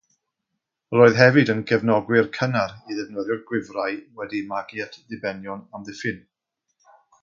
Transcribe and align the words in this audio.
Roedd 0.95 1.19
hefyd 1.19 1.51
yn 1.55 1.61
gefnogwr 1.71 2.31
cynnar 2.39 2.73
i 2.79 2.97
ddefnyddio 3.01 3.39
gwifrau 3.53 4.01
wedi 4.23 4.45
maglu 4.53 4.85
at 4.89 5.01
ddibenion 5.03 5.67
amddiffyn. 5.79 6.23